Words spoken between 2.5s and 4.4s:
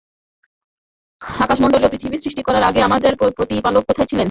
আগে আমাদের প্রতিপালক কোথায় ছিলেন?